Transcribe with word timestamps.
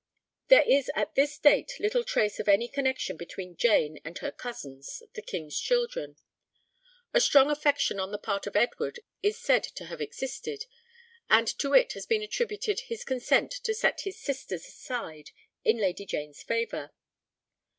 There 0.47 0.63
is 0.63 0.89
at 0.95 1.13
this 1.13 1.37
date 1.37 1.73
little 1.79 2.03
trace 2.03 2.39
of 2.39 2.47
any 2.49 2.67
connection 2.67 3.17
between 3.17 3.55
Jane 3.55 3.99
and 4.03 4.17
her 4.17 4.31
cousins, 4.31 5.03
the 5.13 5.21
King's 5.21 5.59
children. 5.59 6.15
A 7.13 7.21
strong 7.21 7.51
affection 7.51 7.99
on 7.99 8.09
the 8.11 8.17
part 8.17 8.47
of 8.47 8.55
Edward 8.55 9.01
is 9.21 9.37
said 9.37 9.63
to 9.63 9.85
have 9.85 10.01
existed, 10.01 10.65
and 11.29 11.47
to 11.59 11.73
it 11.75 11.93
has 11.93 12.07
been 12.07 12.23
attributed 12.23 12.79
his 12.79 13.03
consent 13.03 13.51
to 13.51 13.75
set 13.75 14.01
his 14.01 14.19
sisters 14.19 14.65
aside 14.67 15.29
in 15.63 15.77
Lady 15.77 16.07
Jane's 16.07 16.41
favour. 16.41 16.89